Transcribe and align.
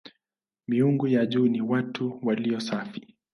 Miungu 0.67 1.05
wa 1.15 1.25
juu 1.25 1.47
ni 1.47 1.61
"watatu 1.61 2.19
walio 2.23 2.59
safi". 2.59 3.15